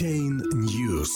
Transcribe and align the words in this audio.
Chain 0.00 0.40
News. 0.54 1.10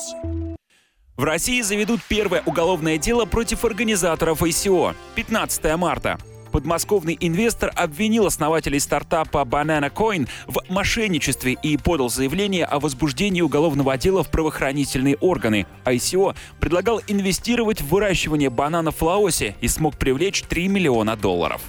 В 1.17 1.25
России 1.25 1.63
заведут 1.63 2.01
первое 2.07 2.43
уголовное 2.45 2.99
дело 2.99 3.25
против 3.25 3.65
организаторов 3.65 4.43
ICO. 4.43 4.95
15 5.15 5.77
марта. 5.77 6.19
Подмосковный 6.53 7.17
инвестор 7.19 7.73
обвинил 7.75 8.27
основателей 8.27 8.79
стартапа 8.79 9.39
Banana 9.39 9.91
Coin 9.91 10.29
в 10.47 10.61
мошенничестве 10.69 11.57
и 11.63 11.79
подал 11.79 12.11
заявление 12.11 12.67
о 12.67 12.79
возбуждении 12.79 13.41
уголовного 13.41 13.97
дела 13.97 14.23
в 14.23 14.31
правоохранительные 14.31 15.17
органы. 15.17 15.67
ICO 15.87 16.37
предлагал 16.61 17.01
инвестировать 17.07 17.81
в 17.81 17.89
выращивание 17.89 18.51
бананов 18.51 19.01
в 19.01 19.03
Лаосе 19.03 19.57
и 19.63 19.69
смог 19.69 19.97
привлечь 19.97 20.43
3 20.43 20.69
миллиона 20.69 21.17
долларов. 21.17 21.63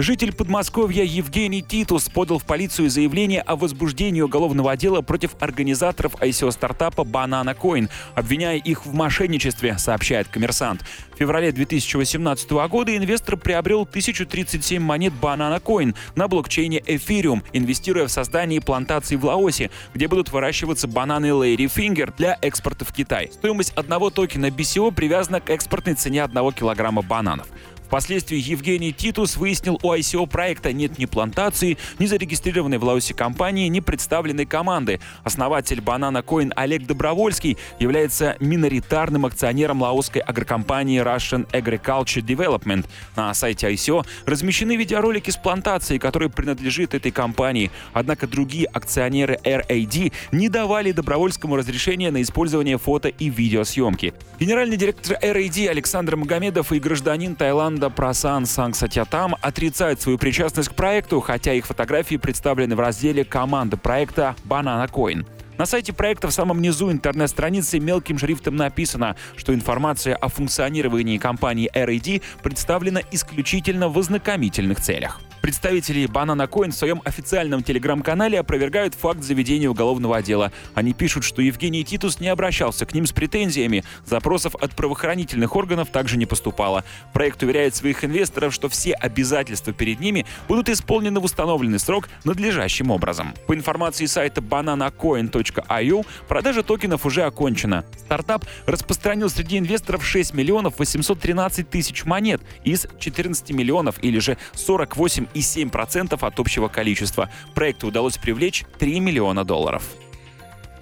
Житель 0.00 0.32
Подмосковья 0.32 1.02
Евгений 1.02 1.60
Титус 1.60 2.08
подал 2.08 2.38
в 2.38 2.44
полицию 2.44 2.88
заявление 2.88 3.40
о 3.40 3.56
возбуждении 3.56 4.20
уголовного 4.20 4.76
дела 4.76 5.02
против 5.02 5.32
организаторов 5.40 6.14
ICO-стартапа 6.22 7.00
Banana 7.02 7.58
Coin, 7.58 7.90
обвиняя 8.14 8.58
их 8.58 8.86
в 8.86 8.94
мошенничестве, 8.94 9.76
сообщает 9.76 10.28
коммерсант. 10.28 10.84
В 11.12 11.18
феврале 11.18 11.50
2018 11.50 12.48
года 12.70 12.96
инвестор 12.96 13.36
приобрел 13.36 13.82
1037 13.82 14.80
монет 14.80 15.14
Banana 15.20 15.60
Coin 15.60 15.96
на 16.14 16.28
блокчейне 16.28 16.78
Ethereum, 16.78 17.42
инвестируя 17.52 18.06
в 18.06 18.12
создание 18.12 18.60
плантаций 18.60 19.16
в 19.16 19.24
Лаосе, 19.24 19.68
где 19.94 20.06
будут 20.06 20.30
выращиваться 20.30 20.86
бананы 20.86 21.26
Lady 21.26 21.66
Finger 21.66 22.14
для 22.16 22.38
экспорта 22.40 22.84
в 22.84 22.92
Китай. 22.92 23.30
Стоимость 23.32 23.72
одного 23.72 24.10
токена 24.10 24.46
BCO 24.46 24.94
привязана 24.94 25.40
к 25.40 25.50
экспортной 25.50 25.96
цене 25.96 26.22
одного 26.22 26.52
килограмма 26.52 27.02
бананов. 27.02 27.48
Впоследствии 27.88 28.36
Евгений 28.36 28.92
Титус 28.92 29.38
выяснил, 29.38 29.80
у 29.82 29.94
ICO 29.94 30.26
проекта 30.26 30.74
нет 30.74 30.98
ни 30.98 31.06
плантации, 31.06 31.78
ни 31.98 32.04
зарегистрированной 32.04 32.76
в 32.76 32.84
Лаосе 32.84 33.14
компании, 33.14 33.66
ни 33.68 33.80
представленной 33.80 34.44
команды. 34.44 35.00
Основатель 35.24 35.78
Banana 35.78 36.22
Coin 36.22 36.52
Олег 36.54 36.84
Добровольский 36.84 37.56
является 37.78 38.36
миноритарным 38.40 39.24
акционером 39.24 39.80
лаосской 39.80 40.20
агрокомпании 40.20 41.00
Russian 41.02 41.50
Agriculture 41.50 42.22
Development. 42.22 42.84
На 43.16 43.32
сайте 43.32 43.72
ICO 43.72 44.04
размещены 44.26 44.76
видеоролики 44.76 45.30
с 45.30 45.38
плантацией, 45.38 45.98
которая 45.98 46.28
принадлежит 46.28 46.92
этой 46.92 47.10
компании. 47.10 47.70
Однако 47.94 48.26
другие 48.26 48.66
акционеры 48.66 49.38
RAD 49.42 50.12
не 50.30 50.50
давали 50.50 50.92
Добровольскому 50.92 51.56
разрешения 51.56 52.10
на 52.10 52.20
использование 52.20 52.76
фото 52.76 53.08
и 53.08 53.30
видеосъемки. 53.30 54.12
Генеральный 54.38 54.76
директор 54.76 55.16
RAD 55.22 55.68
Александр 55.68 56.16
Магомедов 56.16 56.70
и 56.72 56.78
гражданин 56.78 57.34
Таиланда 57.34 57.77
Команда 57.78 57.94
Прасан 57.94 58.44
Сангсатятам 58.44 59.36
отрицает 59.40 60.00
свою 60.00 60.18
причастность 60.18 60.68
к 60.68 60.74
проекту, 60.74 61.20
хотя 61.20 61.52
их 61.52 61.64
фотографии 61.64 62.16
представлены 62.16 62.74
в 62.74 62.80
разделе 62.80 63.24
команды 63.24 63.76
проекта 63.76 64.34
Banana 64.44 64.90
Coin. 64.90 65.24
На 65.58 65.64
сайте 65.64 65.92
проекта 65.92 66.26
в 66.26 66.32
самом 66.32 66.60
низу 66.60 66.90
интернет-страницы 66.90 67.78
мелким 67.78 68.18
шрифтом 68.18 68.56
написано, 68.56 69.14
что 69.36 69.54
информация 69.54 70.16
о 70.16 70.26
функционировании 70.26 71.18
компании 71.18 71.70
RAD 71.72 72.20
представлена 72.42 73.00
исключительно 73.12 73.88
в 73.88 73.96
ознакомительных 73.96 74.80
целях. 74.80 75.20
Представители 75.40 76.06
Banana 76.06 76.48
Coin 76.48 76.70
в 76.70 76.74
своем 76.74 77.00
официальном 77.04 77.62
телеграм-канале 77.62 78.40
опровергают 78.40 78.94
факт 78.94 79.22
заведения 79.22 79.70
уголовного 79.70 80.20
дела. 80.20 80.52
Они 80.74 80.92
пишут, 80.92 81.24
что 81.24 81.40
Евгений 81.40 81.84
Титус 81.84 82.20
не 82.20 82.28
обращался 82.28 82.84
к 82.86 82.92
ним 82.92 83.06
с 83.06 83.12
претензиями. 83.12 83.84
Запросов 84.04 84.54
от 84.56 84.74
правоохранительных 84.74 85.54
органов 85.56 85.90
также 85.90 86.16
не 86.16 86.26
поступало. 86.26 86.84
Проект 87.12 87.42
уверяет 87.42 87.74
своих 87.74 88.04
инвесторов, 88.04 88.52
что 88.52 88.68
все 88.68 88.92
обязательства 88.92 89.72
перед 89.72 90.00
ними 90.00 90.26
будут 90.48 90.68
исполнены 90.68 91.20
в 91.20 91.24
установленный 91.24 91.78
срок 91.78 92.08
надлежащим 92.24 92.90
образом. 92.90 93.34
По 93.46 93.54
информации 93.54 94.06
сайта 94.06 94.40
bananacoin.io, 94.40 96.06
продажа 96.26 96.62
токенов 96.62 97.06
уже 97.06 97.22
окончена. 97.22 97.84
Стартап 97.96 98.44
распространил 98.66 99.30
среди 99.30 99.58
инвесторов 99.58 100.04
6 100.04 100.34
миллионов 100.34 100.78
813 100.78 101.70
тысяч 101.70 102.04
монет 102.04 102.42
из 102.64 102.86
14 102.98 103.50
миллионов 103.52 104.02
или 104.02 104.18
же 104.18 104.36
48 104.54 105.26
и 105.34 105.40
7% 105.40 106.18
от 106.20 106.40
общего 106.40 106.68
количества. 106.68 107.30
Проекту 107.54 107.88
удалось 107.88 108.16
привлечь 108.18 108.64
3 108.78 109.00
миллиона 109.00 109.44
долларов. 109.44 109.82